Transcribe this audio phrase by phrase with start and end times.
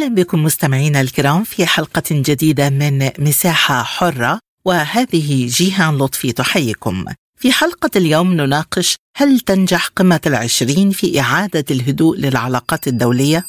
[0.00, 7.04] أهلا بكم مستمعينا الكرام في حلقة جديدة من مساحة حرة وهذه جيهان لطفي تحييكم
[7.36, 13.46] في حلقة اليوم نناقش هل تنجح قمة العشرين في إعادة الهدوء للعلاقات الدولية؟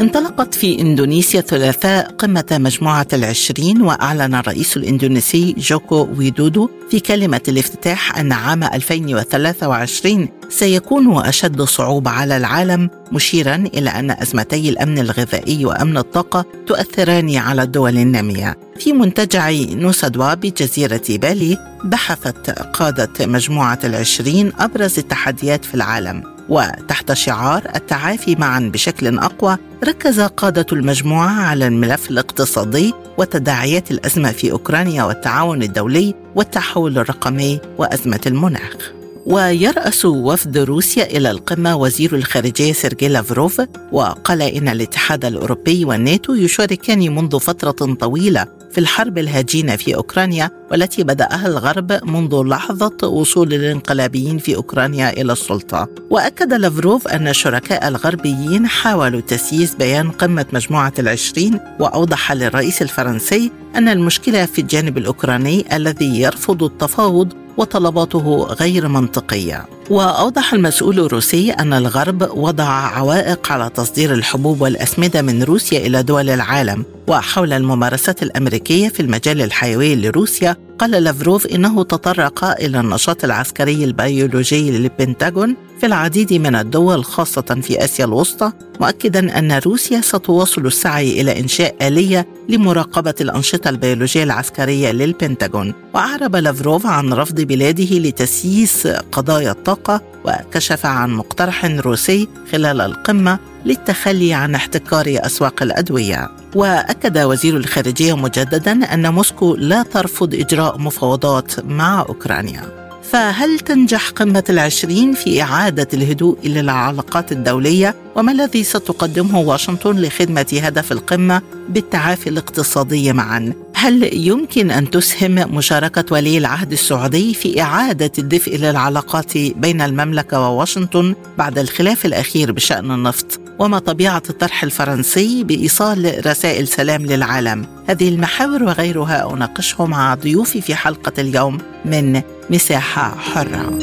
[0.00, 8.18] انطلقت في إندونيسيا الثلاثاء قمة مجموعة العشرين وأعلن الرئيس الإندونيسي جوكو ويدودو في كلمة الافتتاح
[8.18, 15.96] أن عام 2023 سيكون أشد صعوبة على العالم مشيرا إلى أن أزمتي الأمن الغذائي وأمن
[15.96, 18.58] الطاقة تؤثران على الدول النامية.
[18.78, 26.37] في منتجع نوسا بجزيرة بالي بحثت قادة مجموعة العشرين أبرز التحديات في العالم.
[26.48, 34.52] وتحت شعار التعافي معا بشكل أقوى ركز قادة المجموعة على الملف الاقتصادي وتداعيات الأزمة في
[34.52, 38.98] أوكرانيا والتعاون الدولي والتحول الرقمي وأزمة المناخ.
[39.26, 47.14] ويرأس وفد روسيا إلى القمة وزير الخارجية سيرجي لافروف وقال إن الاتحاد الأوروبي والناتو يشاركان
[47.14, 54.38] منذ فترة طويلة في الحرب الهجينة في أوكرانيا والتي بدأها الغرب منذ لحظة وصول الانقلابيين
[54.38, 55.88] في أوكرانيا إلى السلطة.
[56.10, 63.88] وأكد لافروف أن الشركاء الغربيين حاولوا تسييس بيان قمة مجموعة العشرين وأوضح للرئيس الفرنسي أن
[63.88, 69.77] المشكلة في الجانب الأوكراني الذي يرفض التفاوض وطلباته غير منطقية.
[69.90, 76.30] وأوضح المسؤول الروسي أن الغرب وضع عوائق على تصدير الحبوب والأسمدة من روسيا إلى دول
[76.30, 76.84] العالم.
[77.06, 84.70] وحول الممارسات الأمريكية في المجال الحيوي لروسيا قال لافروف إنه تطرق إلى النشاط العسكري البيولوجي
[84.70, 91.40] للبنتاغون في العديد من الدول خاصة في آسيا الوسطى مؤكدا أن روسيا ستواصل السعي إلى
[91.40, 95.74] إنشاء آلية لمراقبة الأنشطة البيولوجية العسكرية للبنتاغون.
[95.94, 104.34] وأعرب لافروف عن رفض بلاده لتسييس قضايا الطاقه وكشف عن مقترح روسي خلال القمة للتخلي
[104.34, 112.00] عن احتكار أسواق الأدوية وأكد وزير الخارجية مجددا أن موسكو لا ترفض إجراء مفاوضات مع
[112.08, 120.00] أوكرانيا فهل تنجح قمة العشرين في إعادة الهدوء إلى العلاقات الدولية؟ وما الذي ستقدمه واشنطن
[120.00, 127.62] لخدمة هدف القمة بالتعافي الاقتصادي معا؟ هل يمكن أن تسهم مشاركة ولي العهد السعودي في
[127.62, 135.44] إعادة الدفء للعلاقات بين المملكة وواشنطن بعد الخلاف الأخير بشأن النفط؟ وما طبيعة الطرح الفرنسي
[135.44, 143.16] بإيصال رسائل سلام للعالم؟ هذه المحاور وغيرها أناقشها مع ضيوفي في حلقة اليوم من مساحة
[143.18, 143.78] حرة.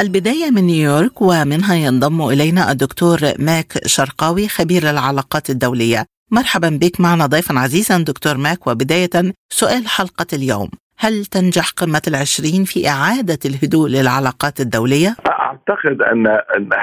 [0.00, 7.26] البداية من نيويورك ومنها ينضم إلينا الدكتور ماك شرقاوي خبير العلاقات الدولية مرحبا بك معنا
[7.26, 8.66] ضيفا عزيزا دكتور ماك.
[8.66, 16.26] وبداية سؤال حلقة اليوم هل تنجح قمة العشرين في إعادة الهدوء للعلاقات الدولية؟ أعتقد أن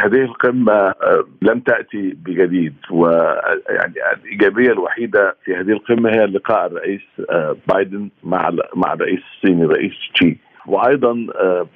[0.03, 2.75] هذه القمة آه، لم تأتي بجديد.
[2.91, 9.63] ويعني الإيجابية الوحيدة في هذه القمة هي لقاء الرئيس آه، بايدن مع مع الرئيس الصيني
[9.63, 10.37] الرئيس تشي
[10.69, 11.67] وأيضا آه،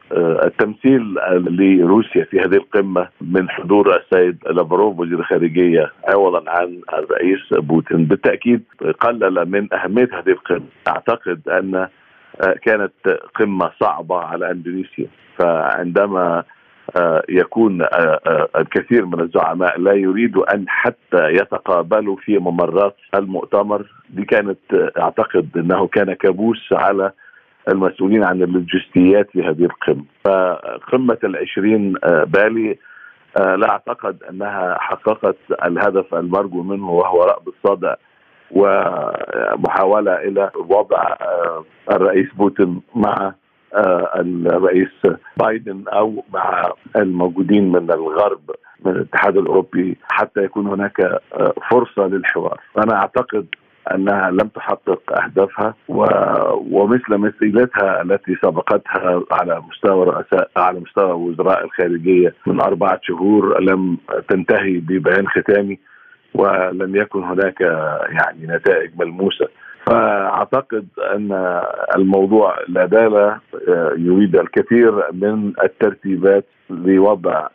[0.46, 8.06] التمثيل لروسيا في هذه القمة من حضور السيد لافروف وزير الخارجيه عوضا عن الرئيس بوتين.
[8.06, 8.64] بالتأكيد
[9.00, 10.66] قلل من أهمية هذه القمة.
[10.88, 11.88] أعتقد أن
[12.62, 12.94] كانت
[13.36, 15.08] قمة صعبة على إندونيسيا.
[15.38, 16.44] فعندما
[16.98, 17.88] آه، يكون آه،
[18.28, 24.60] آه، الكثير من الزعماء لا يريدوا أن حتى يتقابلوا في ممرات المؤتمر دي كانت
[25.00, 27.12] أعتقد إنه كان كابوس على
[27.68, 30.06] المسؤولين عن اللوجستيات لهذه القمة.
[30.26, 31.94] فقمة العشرين
[32.26, 32.78] بالي
[33.38, 37.96] لا أعتقد أنها حققت الهدف المرجو منه وهو رأب الصدع
[38.52, 41.16] ومحاولة إلى وضع
[41.92, 43.34] الرئيس بوتين مع
[43.76, 45.02] آه، الرئيس
[45.38, 48.52] بايدن أو مع الموجودين من الغرب.
[48.88, 53.46] الاتحاد الأوروبي حتى يكون هناك آه، فرصة للحوار، أنا أعتقد
[53.92, 56.06] أنها لم تحقق أهدافها و...
[56.72, 63.98] ومثل مثيلتها التي سبقتها على مستوى رؤساء على مستوى وزراء الخارجية من أربعة شهور لم
[64.30, 65.80] تنتهي ببيان ختامي
[66.34, 67.62] ولم يكن هناك
[68.10, 69.48] يعني نتائج ملموسة.
[69.88, 71.62] فأعتقد أن
[71.96, 73.40] الموضوع زال آه،
[73.98, 77.48] يريد الكثير من الترتيبات لوضع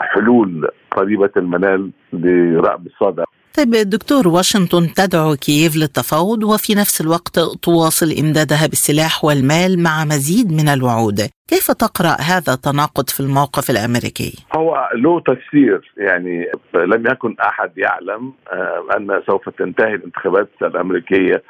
[0.00, 3.24] حلول قريبة المنال لرأب الصدع
[3.56, 10.52] طيب دكتور واشنطن تدعو كييف للتفاوض وفي نفس الوقت تواصل امدادها بالسلاح والمال مع مزيد
[10.52, 11.18] من الوعود،
[11.48, 18.32] كيف تقرأ هذا التناقض في الموقف الأمريكي؟ هو له تفسير يعني لم يكن أحد يعلم
[18.52, 21.42] آه، أن سوف تنتهي الانتخابات الأمريكية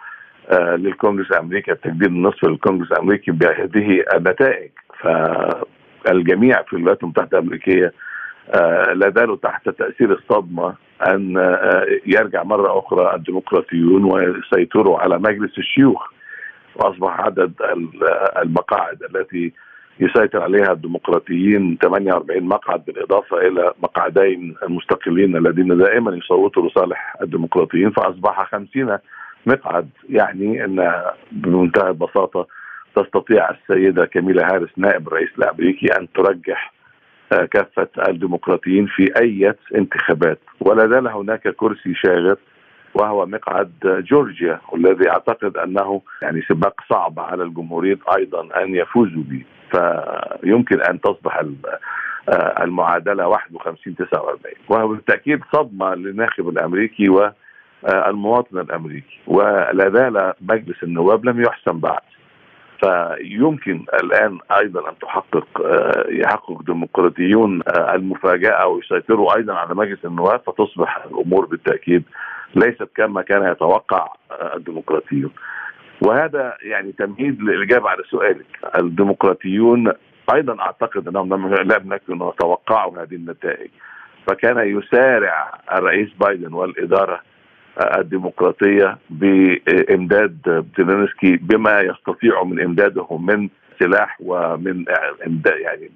[0.50, 4.70] آه، للكونغرس الأمريكي التجديد النصف للكونغرس الأمريكي بهذه النتائج.
[6.04, 7.92] فالجميع في الولايات المتحدة الأمريكية
[8.50, 10.74] آه، لا زالوا تحت تأثير الصدمة
[11.08, 16.10] أن آه، يرجع مرة أخرى الديمقراطيون ويسيطروا على مجلس الشيوخ
[16.76, 17.52] وأصبح عدد
[18.42, 19.52] المقاعد التي
[20.00, 28.50] يسيطر عليها الديمقراطيين 48 مقعد بالإضافة إلى مقعدين المستقلين الذين دائما يصوتوا لصالح الديمقراطيين فأصبح
[28.50, 28.98] 50
[29.46, 30.92] مقعد يعني إن
[31.32, 32.46] بمنتهى البساطة
[32.96, 36.72] تستطيع السيدة كاميلا هاريس نائب الرئيس الأمريكي أن ترجح
[37.30, 40.38] كافة الديمقراطيين في أي انتخابات.
[40.60, 42.36] ولا زال هناك كرسي شاغر
[42.94, 49.44] وهو مقعد جورجيا والذي أعتقد أنه يعني سباق صعب على الجمهوريين أيضا أن يفوزوا به.
[49.72, 51.42] فيمكن أن تصبح
[52.62, 59.20] المعادلة 51 49 وهو بالتأكيد صدمة للناخب الأمريكي والمواطن الأمريكي.
[59.26, 62.00] ولا زال مجلس النواب لم يحسم بعد.
[62.84, 70.40] فيمكن الآن أيضا أن تحقق آه، يحقق ديمقراطيون آه، المفاجأة ويسيطروا أيضا على مجلس النواب
[70.46, 72.02] فتصبح الأمور بالتأكيد
[72.54, 75.30] ليست كما كان يتوقع آه، الديمقراطيون.
[76.06, 78.46] وهذا يعني تمهيد للإجابة على سؤالك.
[78.78, 79.92] الديمقراطيون
[80.34, 83.70] أيضا أعتقد أنهم لم يكونوا يتوقعوا هذه النتائج.
[84.26, 87.20] فكان يسارع الرئيس بايدن والإدارة
[87.98, 93.48] الديمقراطية بإمداد زيلينسكي بما يستطيع من إمداده من
[93.80, 94.84] سلاح ومن
[95.46, 95.90] يعني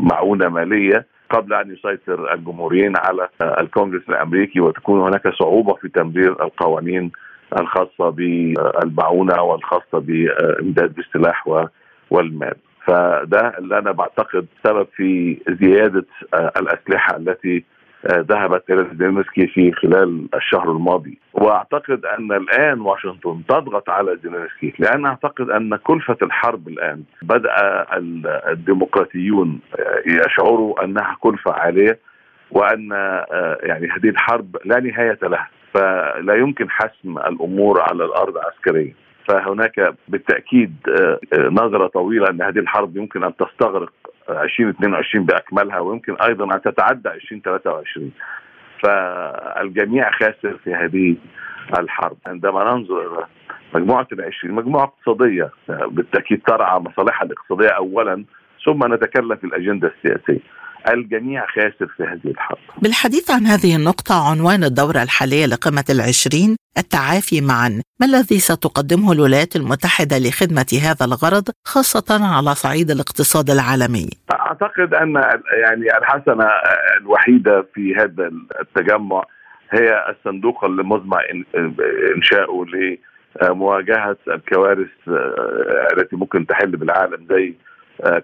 [0.00, 7.12] معونة مالية قبل أن يسيطر الجمهوريين على الكونغرس الأمريكي وتكون هناك صعوبة في تمرير القوانين
[7.60, 11.46] الخاصة بالمعونة والخاصة بإمداد بالسلاح
[12.10, 12.54] والمال.
[12.86, 16.04] فده اللي أنا بعتقد سبب في زيادة
[16.34, 17.64] الأسلحة التي
[18.08, 21.18] ذهبت إلى زيلينسكي في خلال الشهر الماضي.
[21.32, 27.54] وأعتقد أن الآن واشنطن تضغط على زيلينسكي لأن أعتقد أن كلفة الحرب الآن بدأ
[28.48, 29.60] الديمقراطيون
[30.06, 31.98] يشعروا أنها كلفة عالية
[32.50, 32.90] وأن
[33.62, 35.48] يعني هذه الحرب لا نهاية لها.
[35.74, 38.94] فلا يمكن حسم الأمور على الأرض عسكريا.
[39.28, 40.76] فهناك بالتأكيد
[41.34, 43.92] نظرة طويلة أن هذه الحرب يمكن أن تستغرق
[44.30, 48.12] 2022 بأكملها ويمكن أيضا أن تتعدى 2023
[48.82, 51.16] فالجميع خاسر في هذه
[51.78, 52.16] الحرب.
[52.26, 53.26] عندما ننظر إلى
[53.74, 58.24] مجموعة العشرين مجموعة اقتصادية بالتأكيد ترعى مصالحها الاقتصادية اولا
[58.64, 60.40] ثم نتكلم في الأجندة السياسية.
[60.88, 62.58] الجميع خاسر في هذه الحرب.
[62.82, 67.82] بالحديث عن هذه النقطة عنوان الدورة الحالية لقمة العشرين التعافي معا.
[68.00, 75.14] ما الذي ستقدمه الولايات المتحدة لخدمة هذا الغرض خاصة على صعيد الاقتصاد العالمي؟ أعتقد أن
[75.62, 76.46] يعني الحسنة
[77.00, 79.24] الوحيدة في هذا التجمع
[79.70, 81.18] هي الصندوق المزمع
[82.16, 82.66] إنشاؤه
[83.42, 84.88] لمواجهة الكوارث
[85.96, 87.54] التي ممكن تحل بالعالم زي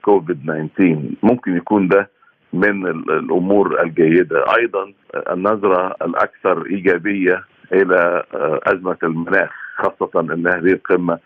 [0.04, 0.40] كوفيد
[0.76, 2.10] 19 ممكن يكون ده
[2.52, 4.44] من الأمور الجيدة.
[4.58, 4.92] أيضا
[5.30, 8.22] النظرة الأكثر إيجابية إلى
[8.66, 11.18] أزمة المناخ خاصة إن هذه القمة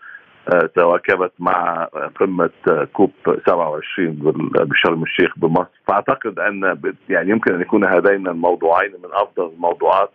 [0.75, 1.87] تواكبت مع
[2.19, 2.49] قمة
[2.93, 3.11] كوب
[3.45, 4.15] 27
[4.55, 5.69] بشرم الشيخ بمصر.
[5.87, 6.77] فأعتقد أن
[7.09, 10.11] يعني يمكن أن يكون هذين الموضوعين من أفضل الموضوعات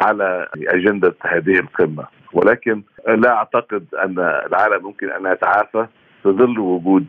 [0.00, 2.04] على أجندة هذه القمة.
[2.32, 5.86] ولكن لا أعتقد أن العالم ممكن أن يتعافى
[6.22, 7.06] في ظل وجود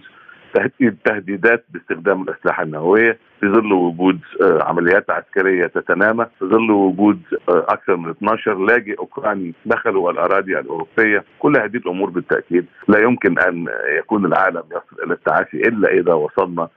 [1.05, 7.19] تهديدات باستخدام الأسلحة النووية في ظل وجود عمليات عسكرية تتنامى في ظل وجود
[7.49, 11.23] أكثر من 12 لاجئ أوكراني دخلوا الأراضي الأوروبية.
[11.39, 13.65] كل هذه الأمور بالتأكيد لا يمكن أن
[13.97, 16.67] يكون العالم يصل إلى التعافي إلا إذا وصلنا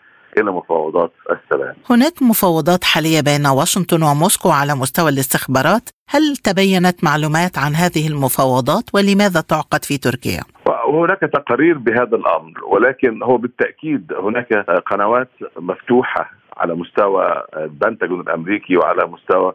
[0.40, 1.74] إلى مفاوضات السلام.
[1.90, 8.84] هناك مفاوضات حالية بين واشنطن وموسكو على مستوى الاستخبارات، هل تبينت معلومات عن هذه المفاوضات
[8.94, 10.42] ولماذا تعقد في تركيا؟
[10.88, 14.52] هناك تقارير بهذا الأمر ولكن هو بالتأكيد هناك
[14.90, 19.52] قنوات مفتوحة على مستوى البنتاجون الأمريكي وعلى مستوى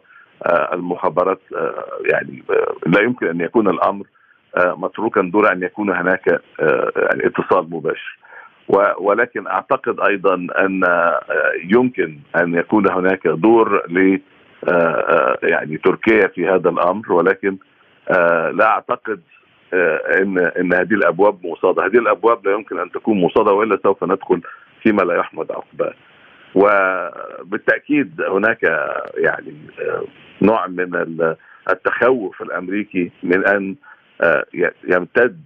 [0.72, 1.40] المخابرات
[2.12, 2.42] يعني
[2.86, 4.06] لا يمكن أن يكون الأمر
[4.56, 6.26] متروكا دون أن يكون هناك
[6.96, 8.18] يعني اتصال مباشر
[8.98, 10.80] ولكن أعتقد أيضا أن
[11.64, 14.18] يمكن أن يكون هناك دور ل
[15.42, 17.56] يعني تركيا في هذا الأمر ولكن
[18.52, 19.20] لا أعتقد
[20.18, 24.40] إن إن هذه الأبواب مصادة، هذه الأبواب لا يمكن أن تكون مصادة وإلا سوف ندخل
[24.82, 25.94] فيما لا يحمد عقباه.
[26.54, 28.62] وبالتأكيد هناك
[29.16, 29.54] يعني
[30.42, 31.34] نوع من
[31.70, 33.74] التخوف الأمريكي من أن
[34.88, 35.44] يمتد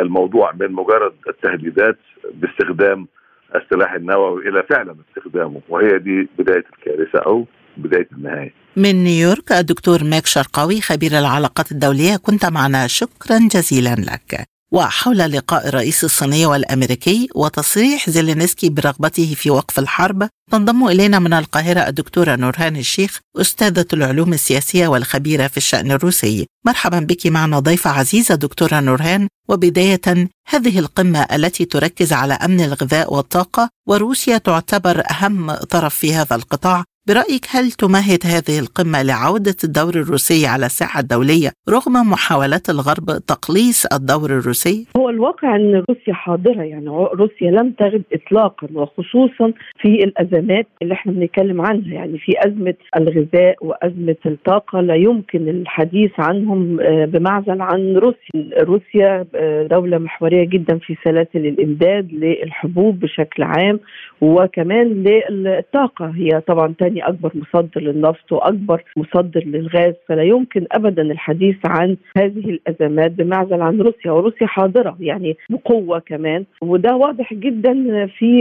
[0.00, 1.98] الموضوع من مجرد التهديدات
[2.34, 3.06] باستخدام
[3.54, 8.52] السلاح النووي إلى فعلا استخدامه وهي دي بداية الكارثة أو بداية النهاية.
[8.76, 14.51] من نيويورك الدكتور ماك شرقاوي خبير العلاقات الدولية كنت معنا شكرا جزيلا لك.
[14.72, 21.80] وحول لقاء الرئيس الصيني والأمريكي وتصريح زيلينسكي برغبته في وقف الحرب تنضم إلينا من القاهرة
[21.80, 26.46] الدكتورة نورهان الشيخ أستاذة العلوم السياسية والخبيرة في الشأن الروسي.
[26.66, 33.14] مرحبا بك معنا ضيفة عزيزة دكتورة نورهان وبداية هذه القمة التي تركز على أمن الغذاء
[33.14, 39.94] والطاقة وروسيا تعتبر أهم طرف في هذا القطاع برأيك هل تمهد هذه القمة لعودة الدور
[40.02, 46.62] الروسي على الساحة الدولية رغم محاولات الغرب تقليص الدور الروسي؟ هو الواقع أن روسيا حاضرة
[46.62, 52.74] يعني روسيا لم تغب إطلاقا وخصوصا في الأزمات اللي إحنا بنتكلم عنها يعني في أزمة
[52.96, 60.44] الغذاء وأزمة الطاقة لا يمكن الحديث عنهم آه، بمعزل عن روسيا روسيا آه، دولة محورية
[60.44, 63.80] جدا في سلاسل الإمداد للحبوب بشكل عام
[64.20, 64.86] وكمان
[65.30, 71.96] للطاقة هي طبعا ثاني أكبر مصدر للنفط وأكبر مصدر للغاز فلا يمكن أبدا الحديث عن
[72.18, 76.44] هذه الأزمات بمعزل عن روسيا وروسيا حاضرة يعني بقوة كمان.
[76.62, 78.40] وده واضح جدا في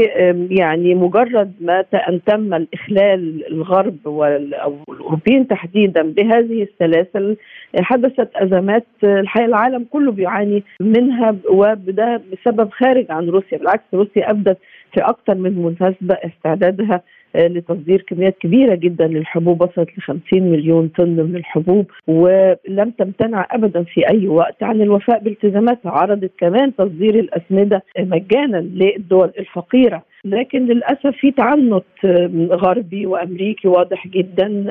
[0.49, 7.37] يعني مجرد ما أن تم الإخلال الغرب والأوروبيين تحديدا بهذه السلاسل
[7.79, 13.57] حدثت أزمات الحقيقة العالم كله بيعاني منها وده بسبب خارج عن روسيا.
[13.57, 14.57] بالعكس روسيا أبدت
[14.93, 17.01] في أكثر من مناسبة استعدادها
[17.35, 23.83] لتصدير كميات كبيرة جدا للحبوب وصلت ل 50 مليون طن من الحبوب ولم تمتنع ابدا
[23.83, 25.91] في أي وقت عن الوفاء بالتزاماتها.
[25.91, 30.03] عرضت كمان تصدير الأسمدة مجانا للدول الفقيرة.
[30.25, 31.83] لكن للأسف في تعنت
[32.51, 34.65] غربي وأمريكي واضح جدا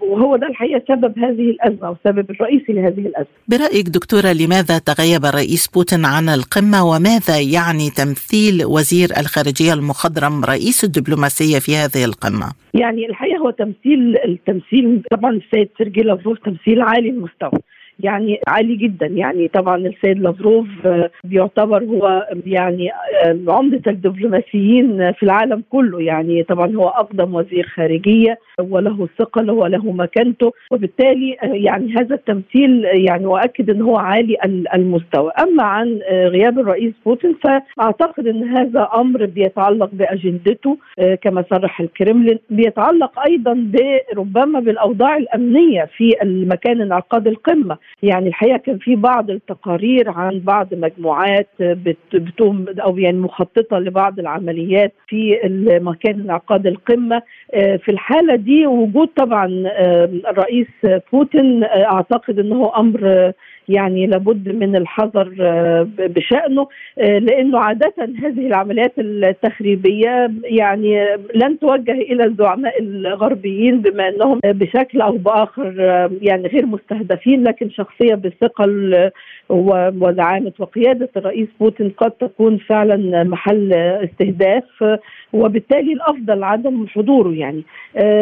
[0.00, 3.32] وهو ده الحقيقة سبب هذه الأزمة والسبب الرئيسي لهذه الأزمة.
[3.48, 10.84] برأيك دكتورة لماذا تغيب الرئيس بوتين عن القمة وماذا يعني تمثيل وزير الخارجية المخضرم رئيس
[10.84, 17.08] الدبلوماسية في هذه القمة؟ يعني الحقيقة هو تمثيل التمثيل طبعا السيد سيرجي لافروف تمثيل عالي
[17.10, 17.60] المستوى
[18.00, 19.06] يعني عالي جدا.
[19.06, 22.90] يعني طبعا السيد لافروف آه، بيعتبر هو يعني
[23.24, 26.02] آه، عمدة الدبلوماسيين في العالم كله.
[26.02, 30.52] يعني طبعا هو أقدم وزير خارجية وله ثقل وله مكانته.
[30.70, 34.36] وبالتالي آه، يعني هذا التمثيل يعني واكد إن هو عالي
[34.74, 35.30] المستوى.
[35.30, 40.78] أما عن غياب الرئيس بوتين فأعتقد إن هذا أمر بيتعلق بأجندته
[41.22, 47.78] كما صرح الكرملين بيتعلق أيضا بربما بالأوضاع الأمنية في المكان انعقاد القمة.
[48.02, 54.92] يعني الحقيقة كان في بعض التقارير عن بعض مجموعات بتقوم أو يعني مخططة لبعض العمليات
[55.08, 55.38] في
[55.82, 57.22] مكان انعقاد القمة.
[57.54, 60.66] آه، في الحالة دي وجود طبعا آه، الرئيس
[61.12, 63.32] بوتين آه، أعتقد انه أمر
[63.68, 71.92] يعني لابد من الحذر آه، بشأنه آه، لأنه عادة هذه العمليات التخريبية يعني لن توجه
[71.92, 79.10] إلى الزعماء الغربيين بما أنهم بشكل أو بآخر آه، يعني غير مستهدفين لكن شخصية بثقل
[79.48, 84.98] ودعامة وقيادة الرئيس بوتين قد تكون فعلا محل استهداف
[85.32, 87.62] وبالتالي الأفضل عدم حضوره يعني.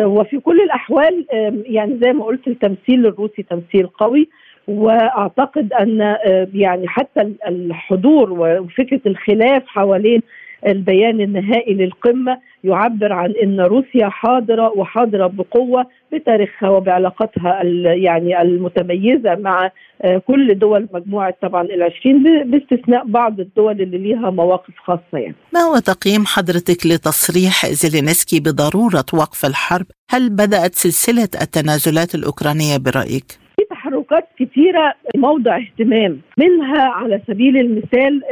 [0.05, 1.27] وفي كل الأحوال
[1.67, 4.29] يعني زي ما قلت التمثيل الروسي تمثيل قوي
[4.71, 10.23] وأعتقد أن آه، يعني حتى الحضور وفكرة الخلاف حوالين
[10.67, 17.63] البيان النهائي للقمة يعبر عن إن روسيا حاضرة وحاضرة بقوة بتاريخها وبعلاقتها
[17.95, 19.71] يعني المتميزة مع
[20.03, 25.35] آه، كل دول مجموعة طبعا العشرين باستثناء بعض الدول اللي ليها مواقف خاصة يعني.
[25.55, 33.50] ما هو تقييم حضرتك لتصريح زيلينسكي بضرورة وقف الحرب؟ هل بدأت سلسلة التنازلات الأوكرانية برأيك؟
[34.11, 38.23] تحركات كثيرة موضع اهتمام منها على سبيل المثال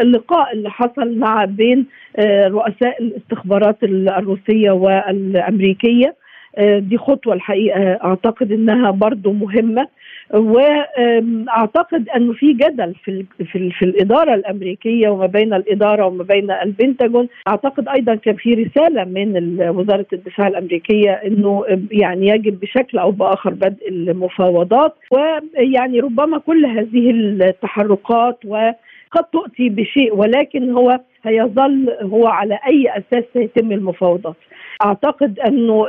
[0.00, 1.86] اللقاء اللي حصل مع بين
[2.16, 6.14] آه، رؤساء الاستخبارات الروسية والأمريكية.
[6.58, 9.88] آه، دي خطوة الحقيقة أعتقد أنها برضو مهمة.
[10.34, 17.28] وأعتقد انه في جدل في في, في الإدارة الأمريكية وما بين الإدارة وما بين البنتاجون.
[17.48, 23.50] أعتقد أيضا كان في رسالة من وزارة الدفاع الأمريكية إنه يعني يجب بشكل أو بآخر
[23.50, 24.94] بدء المفاوضات.
[25.10, 28.70] ويعني ربما كل هذه التحركات و
[29.14, 34.36] قد تؤتي بشيء ولكن هو هيظل هو على أي أساس سيتم المفاوضات
[34.84, 35.86] أعتقد أنه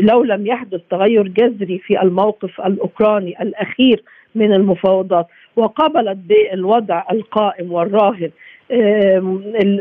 [0.00, 4.02] لو لم يحدث تغير جذري في الموقف الأوكراني الأخير
[4.34, 5.26] من المفاوضات
[5.56, 8.30] وقبلت بالوضع القائم والراهن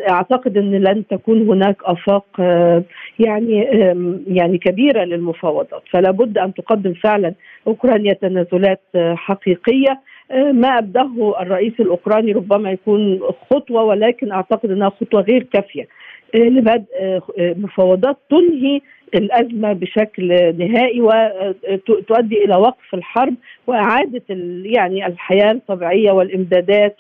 [0.10, 2.26] أعتقد أن لن تكون هناك أفاق
[3.20, 3.64] يعني
[4.28, 5.84] يعني كبيرة للمفاوضات.
[5.92, 7.34] فلا بد أن تقدم فعلا
[7.68, 8.82] أوكرانيا تنازلات
[9.16, 10.00] حقيقية.
[10.32, 13.20] ما أبدأه الرئيس الأوكراني ربما يكون
[13.52, 15.88] خطوة ولكن أعتقد إنها خطوة غير كافية
[16.36, 16.86] لبدء
[17.40, 18.82] مفاوضات تنهي
[19.16, 23.34] الأزمة بشكل نهائي وتؤدي إلى وقف الحرب
[23.68, 24.24] وإعادة
[24.64, 26.98] يعني الحياة الطبيعية والإمدادات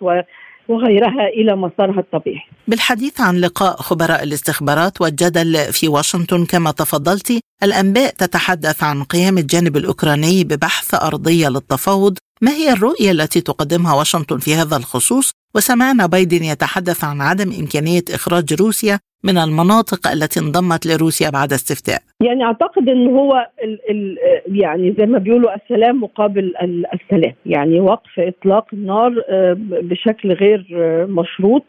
[0.69, 2.41] وغيرها إلى مسارها الطبيعي.
[2.67, 9.77] بالحديث عن لقاء خبراء الاستخبارات والجدل في واشنطن كما تفضلت، الأنباء تتحدث عن قيام الجانب
[9.77, 16.43] الأوكراني ببحث أرضية للتفاوض، ما هي الرؤية التي تقدمها واشنطن في هذا الخصوص؟ وسمعنا بايدن
[16.43, 22.89] يتحدث عن عدم إمكانية إخراج روسيا من المناطق التي انضمت لروسيا بعد استفتاء يعني أعتقد
[22.89, 24.17] إن هو ال ال
[24.47, 26.53] يعني زي ما بيقولوا السلام مقابل
[26.93, 29.13] السلام يعني وقف إطلاق النار
[29.81, 30.65] بشكل غير
[31.09, 31.63] مشروط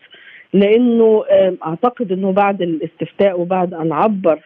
[0.53, 1.25] لأنه
[1.67, 4.39] أعتقد إنه بعد الاستفتاء وبعد أن عبر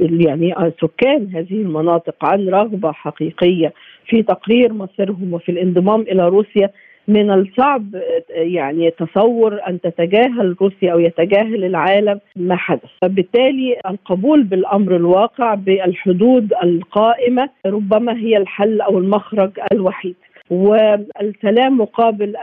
[0.00, 3.72] يعني سكان هذه المناطق عن رغبة حقيقية
[4.10, 6.70] في تقرير مصيرهم وفي الانضمام إلى روسيا
[7.08, 7.84] من الصعب
[8.30, 16.52] يعني تصور أن تتجاهل روسيا أو يتجاهل العالم ما حدث، فبالتالي القبول بالأمر الواقع بالحدود
[16.62, 20.14] القائمة ربما هي الحل أو المخرج الوحيد.
[20.50, 22.36] والسلام مقابل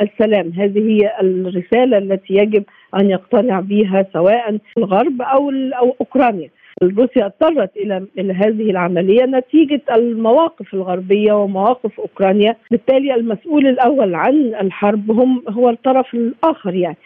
[0.00, 2.64] السلام هذه هي الرسالة التي يجب
[3.00, 6.48] أن يقتنع بها سواء الغرب أو أو أوكرانيا.
[6.90, 15.10] روسيا اضطرت إلى هذه العملية نتيجة المواقف الغربية ومواقف أوكرانيا، بالتالي المسؤول الأول عن الحرب
[15.10, 16.96] هم هو الطرف الآخر يعني.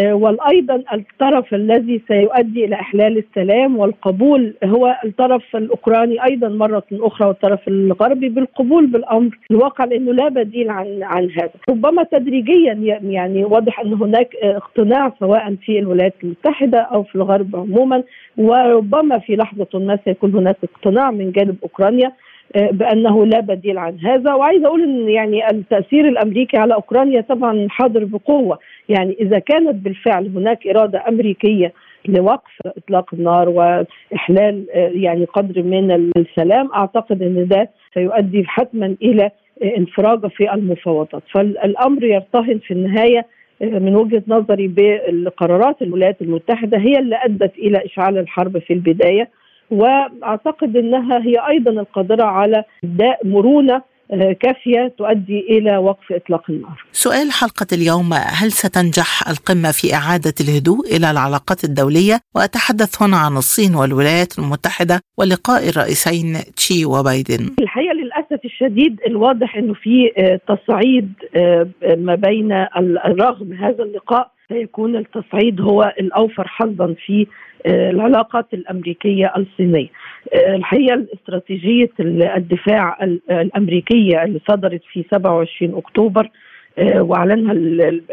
[0.00, 7.68] وأيضا الطرف الذي سيؤدي إلى إحلال السلام والقبول هو الطرف الأوكراني أيضا مرة أخرى والطرف
[7.68, 9.38] الغربي بالقبول بالأمر.
[9.50, 11.50] الواقع لأنه لا بديل عن عن هذا.
[11.68, 12.72] ربما تدريجيا
[13.02, 18.02] يعني واضح أن هناك اقتناع سواء في الولايات المتحدة أو في الغرب عموما
[18.36, 22.12] وربما في لحظة ما سيكون هناك اقتناع من جانب أوكرانيا
[22.54, 24.34] بأنه لا بديل عن هذا.
[24.34, 28.58] وعايز أقول إن يعني التأثير الأمريكي على أوكرانيا طبعا حاضر بقوة.
[28.88, 31.72] يعني إذا كانت بالفعل هناك إرادة أمريكية
[32.08, 39.30] لوقف إطلاق النار وإحلال يعني قدر من السلام أعتقد إن ده سيؤدي حتما إلى
[39.76, 41.22] انفراجه في المفاوضات.
[41.34, 43.26] فالأمر يرتهن في النهاية
[43.60, 49.28] من وجهة نظري بالقرارات الولايات المتحدة هي اللي أدت إلى إشعال الحرب في البداية
[49.70, 53.82] وأعتقد إنها هي أيضا القادرة على إبداء مرونة
[54.40, 56.84] كافية تؤدي إلى وقف إطلاق النار.
[56.92, 63.36] سؤال حلقة اليوم هل ستنجح القمة في إعادة الهدوء إلى العلاقات الدولية؟ وأتحدث هنا عن
[63.36, 67.50] الصين والولايات المتحدة ولقاء الرئيسين تشي وبايدن.
[67.60, 70.10] الحقيقة للأسف الشديد الواضح إنه في
[70.48, 71.12] تصعيد
[71.96, 72.52] ما بين
[73.06, 77.26] رغم هذا اللقاء سيكون التصعيد هو الأوفر حظا في
[77.66, 79.88] العلاقات الأمريكية الصينية.
[80.34, 81.88] الحقيقة استراتيجيه
[82.36, 82.98] الدفاع
[83.30, 86.30] الأمريكية اللي صدرت في 27 أكتوبر
[86.78, 87.52] وأعلنها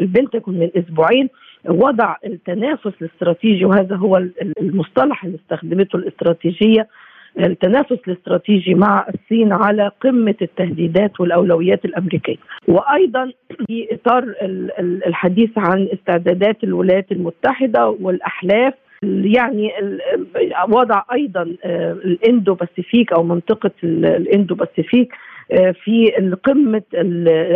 [0.01, 1.29] البنتاجون من أسبوعين
[1.69, 4.17] وضع التنافس الاستراتيجي وهذا هو
[4.61, 6.87] المصطلح اللي استخدمته الاستراتيجية
[7.39, 12.35] التنافس الاستراتيجي مع الصين على قمة التهديدات والأولويات الأمريكية
[12.67, 13.31] وأيضا
[13.67, 14.33] في إطار
[15.07, 18.73] الحديث عن استعدادات الولايات المتحدة والأحلاف
[19.11, 19.71] يعني
[20.69, 21.41] وضع أيضا
[22.05, 25.13] الاندو باسيفيك أو منطقة الاندو باسيفيك
[25.83, 26.11] في
[26.43, 26.81] قمة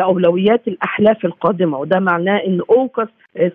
[0.03, 3.07] أولويات الأحلاف القادمة وده معناه إن أوكوس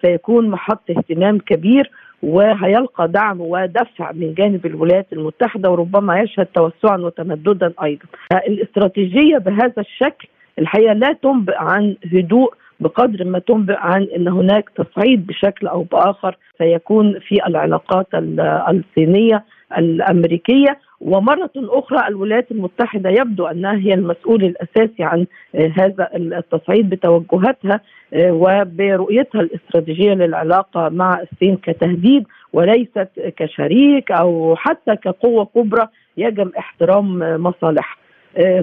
[0.05, 1.91] سيكون محط اهتمام كبير
[2.23, 8.05] وهيلقى دعم ودفع من جانب الولايات المتحدة وربما يشهد توسعا وتمددا أيضا.
[8.33, 15.27] الاستراتيجيه بهذا الشكل الحقيقة لا تنبئ عن هدوء بقدر ما تنبئ عن إن هناك تصعيد
[15.27, 19.45] بشكل أو بآخر سيكون في العلاقات الصينية
[19.79, 20.79] الأمريكية.
[21.01, 27.81] ومرة أخرى الولايات المتحدة يبدو أنها هي المسؤول الأساسي عن هذا التصعيد بتوجهاتها
[28.17, 35.89] وبرؤيتها الاستراتيجية للعلاقة مع الصين كتهديد وليست كشريك أو حتى كقوة كبرى.
[36.17, 38.00] يجب احترام مصالحها.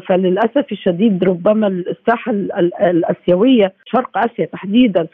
[0.08, 2.32] فللأسف الشديد ربما الساحة
[2.82, 5.08] الأسيوية شرق آسيا تحديدا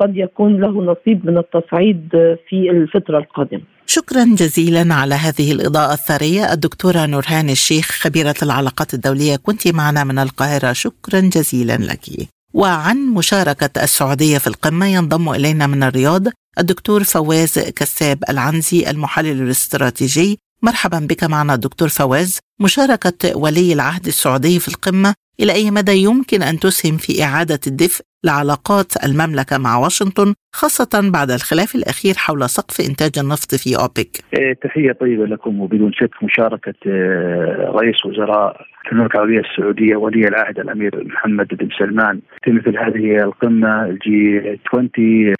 [0.00, 2.08] قد يكون له نصيب من التصعيد
[2.48, 3.60] في الفترة القادمة.
[3.86, 10.18] شكرا جزيلا على هذه الإضاءة الثرية الدكتورة نورهان الشيخ خبيرة العلاقات الدولية كنت معنا من
[10.18, 12.28] القاهرة شكرا جزيلا لك.
[12.54, 16.22] وعن مشاركة السعودية في القمة ينضم إلينا من الرياض
[16.58, 24.60] الدكتور فواز كساب العنزي المحلل الاستراتيجي مرحبا بك معنا دكتور فواز مشاركة ولي العهد السعودي
[24.60, 30.34] في القمة إلى أي مدى يمكن أن تسهم في إعادة الدفء لعلاقات المملكة مع واشنطن
[30.54, 34.12] خاصة بعد الخلاف الأخير حول سقف إنتاج النفط في أوبك.
[34.38, 40.58] إيه، تحية طيبة لكم وبدون شك مشاركة آه، رئيس وزراء المملكة العربية السعودية ولي العهد
[40.58, 42.20] الأمير محمد بن سلمان.
[42.44, 44.88] في مثل هذه القمة الجي 20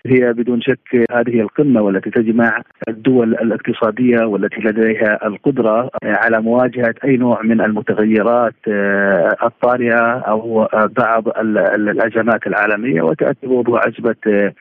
[0.07, 7.17] هي بدون شك هذه القمة والتي تجمع الدول الاقتصادية والتي لديها القدرة على مواجهة أي
[7.17, 14.53] نوع من المتغيرات آه، الطارئة أو بعض الأزمات العالمية وتأتي بوضوع أزمة آه،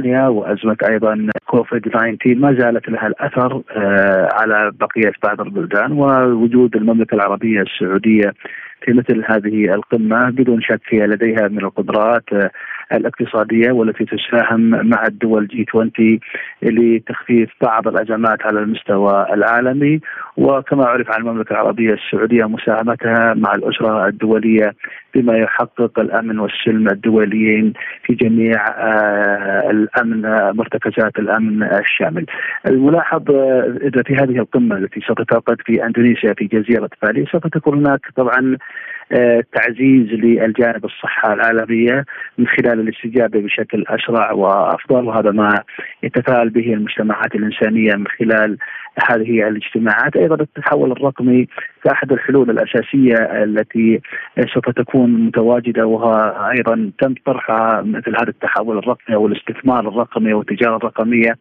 [0.00, 6.76] أوكرانيا وأزمة أيضا كوفيد 19 ما زالت لها الأثر آه، على بقية بعض البلدان ووجود
[6.76, 8.34] المملكة العربية السعودية
[8.82, 12.24] في مثل هذه القمة بدون شك هي لديها من القدرات
[12.92, 15.90] الاقتصادية والتي تساهم مع الدول جي 20
[16.62, 20.00] لتخفيف بعض الأزمات على المستوى العالمي
[20.36, 24.74] وكما عرف عن المملكة العربية السعودية مساهمتها مع الأسرة الدولية
[25.14, 27.72] بما يحقق الأمن والسلم الدوليين
[28.04, 30.22] في جميع آه، الأمن
[30.56, 32.26] مرتكزات الأمن الشامل.
[32.66, 37.78] الملاحظ آه، اذا في هذه القمة التي ستتعقد في أندونيسيا في جزيرة بالي سوف تكون
[37.78, 38.58] هناك طبعا آه،
[39.54, 42.04] تعزيز للجانب الصحة العالمية
[42.38, 45.62] من خلال الاستجابة بشكل أسرع وأفضل وهذا ما
[46.02, 48.58] يتفاعل به المجتمعات الإنسانية من خلال
[49.10, 50.16] هذه الاجتماعات.
[50.16, 51.46] أيضا التحول الرقمي
[51.84, 54.00] كاحد الحلول الأساسية التي
[54.54, 61.36] سوف تكون متواجدة وها أيضا تم طرحها مثل هذا التحول الرقمي والاستثمار الرقمي والتجاره الرقمية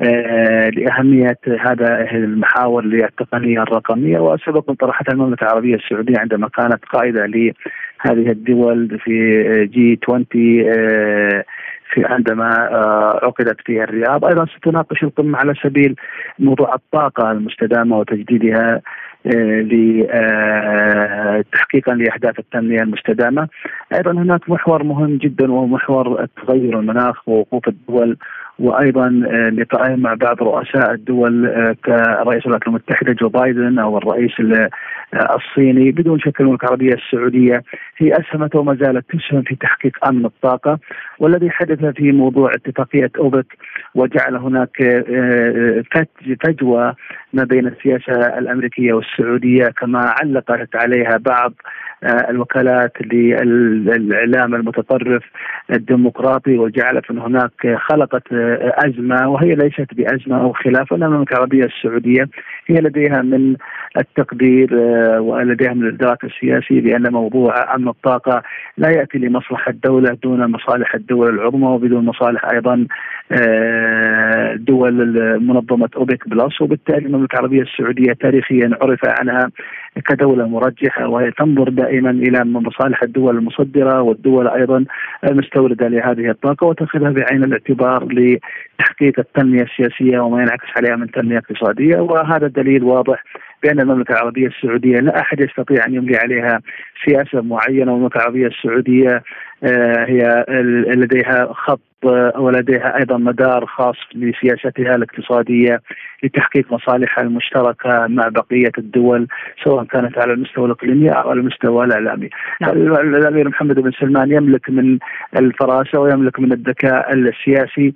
[0.00, 8.30] آه، لأهمية هذا المحاور للتقنية الرقمية وسبق طرحتها المملكة العربية السعودية عندما كانت قائدة لهذه
[8.30, 11.44] الدول في جي 20 آه،
[11.92, 15.96] في عندما آه، عقدت في الرياض أيضا ستناقش القمة على سبيل
[16.38, 18.82] موضوع الطاقة المستدامة وتجديدها
[21.52, 23.48] تحقيقا لأهداف التنمية المستدامة.
[23.92, 28.16] أيضا هناك محور مهم جدا وهو محور التغير المناخ ووقوف الدول
[28.58, 34.30] وأيضا آه، لقائهم مع بعض رؤساء الدول آه، كرئيس الولايات المتحدة جو بايدن أو الرئيس
[34.40, 34.70] آه،
[35.14, 35.90] الصيني.
[35.90, 37.62] بدون شك المملكة العربية السعودية
[37.96, 40.78] هي اسهمت وما زالت تسهم في تحقيق أمن الطاقة
[41.18, 43.46] والذي حدث في موضوع اتفاقية أوبك
[43.94, 44.76] وجعل هناك
[46.44, 46.94] فجوة
[47.32, 55.22] ما بين السياسة الأمريكية والسعودية كما علقت عليها بعض آه، الوكالات للإعلام المتطرف
[55.70, 61.64] الديمقراطي وجعلت من هناك خلقت آه، أزمة وهي ليست بأزمة أو خلاف وإنما المملكة العربية
[61.64, 62.28] السعودية
[62.66, 63.56] هي لديها من
[63.96, 68.42] التقدير آه، ولديها من الإدراك السياسي بأن موضوع أمن الطاقة
[68.76, 72.86] لا يأتي لمصلحة الدولة دون مصالح الدول العظمى وبدون مصالح أيضا
[74.56, 74.94] دول
[75.40, 76.60] منظمه أوبك بلس.
[76.60, 79.50] وبالتالي المملكة العربية السعودية تاريخيا عرف عنها
[80.00, 84.84] كدولة مرجحة وهي تنظر دائما إلى مصالح الدول المصدرة والدول أيضا
[85.24, 91.96] المستوردة لهذه الطاقة وتأخذها بعين الاعتبار لتحقيق التنمية السياسية وما ينعكس عليها من تنمية اقتصادية.
[91.96, 93.24] وهذا دليل واضح
[93.66, 96.60] بأن المملكة العربية السعودية لا أحد يستطيع أن يملي عليها
[97.04, 99.22] سياسة معينة والمملكة العربية السعودية
[99.64, 100.44] آه، هي
[100.96, 101.80] لديها خط
[102.38, 105.82] ولديها أيضا مدار خاص لسياستها الاقتصادية
[106.22, 109.26] لتحقيق مصالحها المشتركة مع بقية الدول
[109.64, 112.28] سواء كانت على المستوى الإقليمي أو على المستوى الإعلامي.
[112.60, 112.70] نعم.
[113.16, 114.98] الأمير محمد بن سلمان يملك من
[115.36, 117.94] الفراسه ويملك من الذكاء السياسي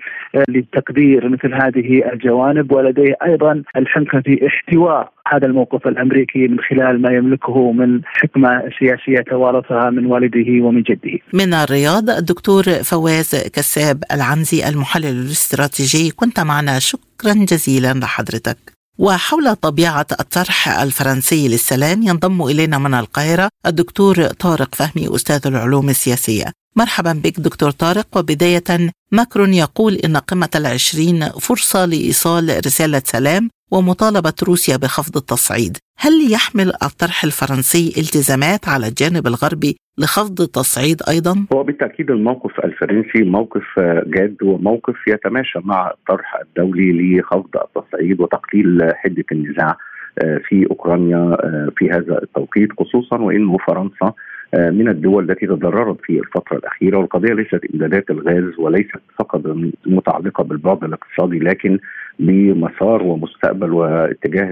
[0.49, 7.11] لتقدير مثل هذه الجوانب ولديه أيضا الحنكة في احتواء هذا الموقف الأمريكي من خلال ما
[7.13, 11.19] يملكه من حكمة سياسية توارثها من والده ومن جده.
[11.33, 18.81] من الرياض الدكتور فواز كساب العنزي المحلل الاستراتيجي كنت معنا شكرا جزيلا لحضرتك.
[18.99, 26.45] وحول طبيعة الطرح الفرنسي للسلام ينضم إلينا من القاهرة الدكتور طارق فهمي أستاذ العلوم السياسية
[26.77, 34.35] مرحبا بك دكتور طارق وبداية ماكرون يقول إن قمة العشرين فرصة لإيصال رسالة سلام ومطالبة
[34.49, 41.63] روسيا بخفض التصعيد هل يحمل الطرح الفرنسي التزامات على الجانب الغربي لخفض التصعيد أيضا؟ هو
[41.63, 43.65] بالتأكيد الموقف الفرنسي موقف
[44.07, 49.77] جاد وموقف يتماشى مع الطرح الدولي لخفض التصعيد وتقليل حدة النزاع
[50.49, 51.37] في أوكرانيا
[51.77, 54.13] في هذا التوقيت خصوصا وأنه فرنسا
[54.55, 59.43] من الدول التي تضررت في الفترة الأخيرة والقضية ليست إمدادات الغاز وليست فقط
[59.87, 61.79] متعلقة بالبعد الاقتصادي لكن
[62.19, 64.51] بمسار ومستقبل واتجاه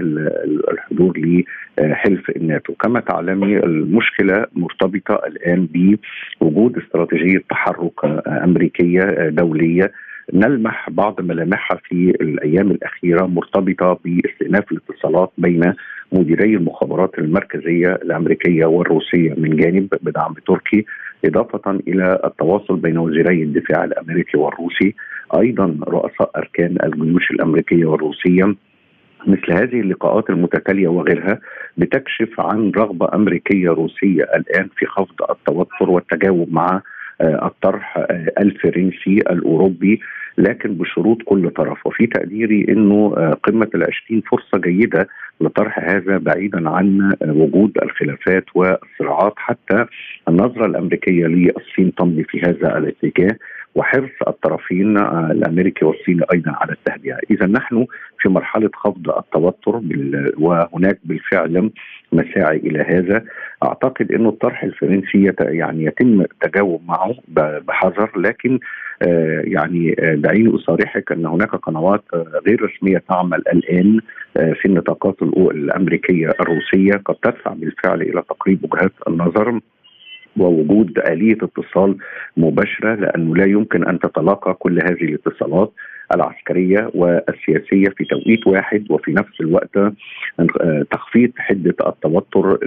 [0.71, 1.43] الحضور
[1.79, 2.73] لحلف الناتو.
[2.73, 5.67] كما تعلمي المشكلة مرتبطة الآن
[6.41, 9.91] بوجود استراتيجية تحرك أمريكية دولية
[10.33, 15.73] نلمح بعض ملامحها في الأيام الأخيرة مرتبطة باستئناف الاتصالات بين
[16.11, 20.85] مديري المخابرات المركزية الأمريكية والروسية من جانب بدعم تركي
[21.25, 24.95] إضافة إلى التواصل بين وزيري الدفاع الأمريكي والروسي
[25.35, 28.55] أيضا رؤساء أركان الجيوش الأمريكية والروسية
[29.27, 31.39] مثل هذه اللقاءات المتتالية وغيرها
[31.77, 36.81] بتكشف عن رغبة أمريكية روسية الآن في خفض التوتر والتجاوب مع
[37.21, 39.99] آه، الطرح آه، الفرنسي الأوروبي
[40.39, 41.87] لكن بشروط كل طرف.
[41.87, 45.07] وفي تقديري إنه آه، قمة العشرين فرصة جيدة
[45.41, 49.33] لطرح هذا بعيدا عن وجود الخلافات والصراعات.
[49.37, 49.85] حتى
[50.27, 53.37] النظرة الأمريكية للصين تمضي في هذا الاتجاه.
[53.75, 54.97] وحرص الطرفين
[55.31, 57.85] الأمريكي والصيني أيضا على التهدئة، اذا نحن
[58.19, 59.81] في مرحلة خفض التوتر
[60.37, 61.71] وهناك بالفعل
[62.11, 63.25] مساعي إلى هذا،
[63.63, 67.15] أعتقد إنه الطرح الفرنسي يعني يتم التجاوب معه
[67.67, 68.59] بحذر لكن
[69.01, 73.99] آه، يعني آه، دعيني أصارحك أن هناك قنوات آه، غير رسمية تعمل الآن
[74.33, 76.93] في النطاقات الأمريكية الروسية.
[77.05, 79.59] قد تدفع بالفعل إلى تقريب وجهات النظر.
[80.37, 81.97] ووجود آلية اتصال
[82.37, 85.73] مباشرة لأنه لا يمكن أن تتلاقى كل هذه الاتصالات
[86.15, 89.93] العسكرية والسياسية في توقيت واحد وفي نفس الوقت
[90.91, 92.57] تخفيض حدة التوتر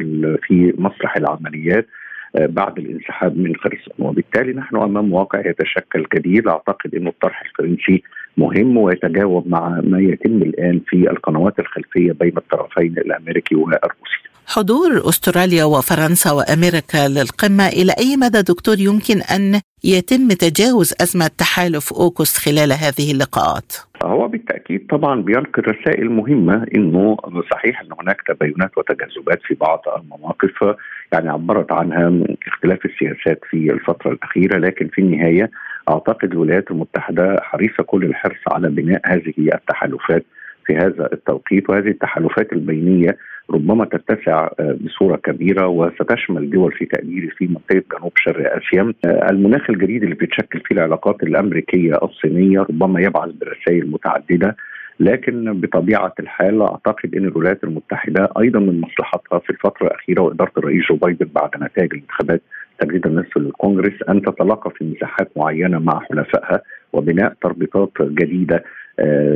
[0.43, 1.87] في مسرح العمليات
[2.35, 6.49] بعد الانسحاب من خرسون وبالتالي نحن أمام واقع يتشكل جديد.
[6.49, 8.03] أعتقد إنه الطرح الفرنسي
[8.37, 14.22] مهم ويتجاوب مع ما يتم الآن في القنوات الخلفية بين الطرفين الأمريكي والروسي.
[14.55, 21.93] حضور أستراليا وفرنسا وأمريكا للقمة إلى أي مدى دكتور يمكن أن يتم تجاوز أزمة تحالف
[21.93, 23.73] اوكوس خلال هذه اللقاءات؟
[24.05, 27.17] هو بالتأكيد طبعا بينقل رسائل مهمه إنه
[27.53, 30.77] صحيح أن هناك تباينات وتجاذبات في بعض المواقف
[31.13, 35.51] يعني عبرت عنها اختلاف السياسات في الفترة الأخيرة لكن في النهاية
[35.89, 40.25] أعتقد الولايات المتحدة حريصة كل الحرص على بناء هذه التحالفات
[40.67, 43.17] في هذا التوقيت وهذه التحالفات البينية
[43.51, 48.93] ربما تتسع آه، بصورة كبيرة وستشمل دول في تقديري في منطقة جنوب شرق آسيا.
[49.05, 54.57] آه، المناخ الجديد اللي بيتشكل فيه العلاقات الأمريكية الصينية ربما يبعث برسائل متعددة
[55.01, 60.83] لكن بطبيعة الحال أعتقد إن الولايات المتحدة أيضا من مصلحتها في الفترة الأخيرة وإدارة الرئيس
[60.91, 62.43] جو بايدن بعد نتائج الانتخابات
[62.79, 66.61] تجديد النصف للكونغرس أن تتلاقى في مساحات معينة مع حلفائها
[66.93, 68.65] وبناء تربيطات جديدة.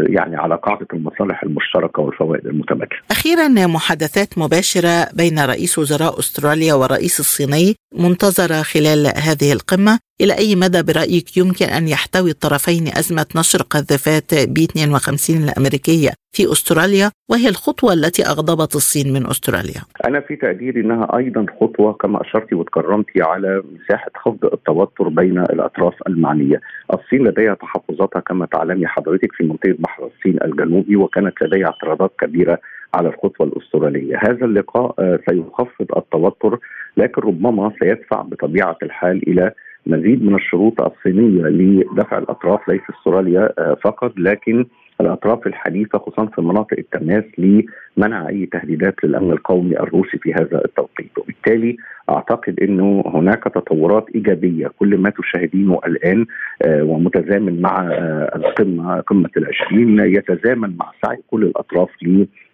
[0.09, 2.99] يعني على قاعدة المصالح المشتركة والفوائد المتبادله.
[3.11, 10.57] أخيرا محادثات مباشرة بين رئيس وزراء أستراليا والرئيس الصيني منتظرة خلال هذه القمة، إلى أي
[10.57, 17.49] مدى برأيك يمكن أن يحتوي الطرفين أزمة نشر قذافات بي 52 الأمريكية في أستراليا وهي
[17.49, 23.23] الخطوة التي أغضبت الصين من أستراليا؟ أنا في تقديري إنها أيضا خطوة كما اشرتي وتكرمتي
[23.23, 26.61] على مساحة خفض التوتر بين الأطراف المعنية،
[26.95, 32.59] الصين لديها تحفظاتها كما تعلمي حضرتك في منطقه بحر الصين الجنوبي وكانت لديها اعتراضات كبيرة
[32.95, 36.59] على الخطوة الأسترالية، هذا اللقاء آه، سيخفض التوتر
[36.97, 39.53] لكن ربما سيدفع بطبيعة الحال إلى
[39.87, 42.69] مزيد من الشروط الصينية لدفع الأطراف.
[42.69, 44.67] ليس أستراليا آه، فقط لكن
[45.01, 51.19] الأطراف الحليفه خصوصا في مناطق التماس لمنع أي تهديدات للأمن القومي الروسي في هذا التوقيت.
[51.19, 51.77] وبالتالي
[52.11, 54.71] أعتقد إنه هناك تطورات إيجابية.
[54.79, 56.27] كل ما تشاهدينه الآن
[56.63, 61.89] آه، ومتزامن مع آه، القمة قمة العشرين يتزامن مع سعي كل الأطراف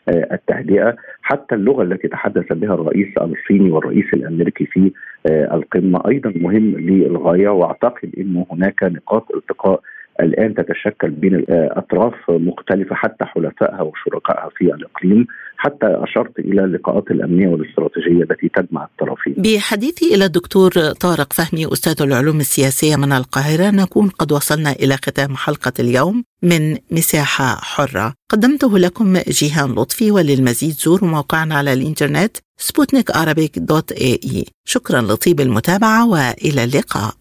[0.09, 4.93] التهدئه حتى اللغة التي تحدث بها الرئيس الصيني والرئيس الأمريكي في
[5.31, 7.49] آه، القمة أيضا مهم للغاية.
[7.49, 9.81] وأعتقد إنه هناك نقاط التقاء
[10.21, 17.49] الآن تتشكل بين اطراف مختلفة حتى حلفائها وشركائها في الإقليم حتى أشرت إلى اللقاءات الأمنية
[17.49, 19.35] والاستراتيجية التي تجمع الطرفين.
[19.39, 20.71] بحديثي إلى الدكتور
[21.01, 26.77] طارق فهمي أستاذ العلوم السياسية من القاهرة نكون قد وصلنا إلى ختام حلقة اليوم من
[26.91, 28.15] مساحة حرة.
[28.29, 33.11] قدمته لكم جيهان لطفي وللمزيد زوروا موقعنا على الإنترنت سبوتنيك
[33.57, 34.45] dot AE.
[34.65, 37.15] شكرا لطيب المتابعة وإلى اللقاء.